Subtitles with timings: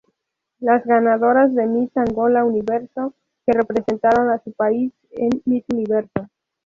[0.61, 3.13] Las ganadoras de Miss Angola Universo
[3.45, 6.27] que representaron a su país en Miss Universo.